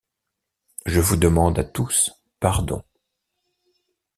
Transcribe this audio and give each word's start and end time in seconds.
Je 0.87 0.99
vous 0.99 1.15
demande 1.15 1.59
à 1.59 1.63
tous 1.63 2.09
pardon. 2.39 2.81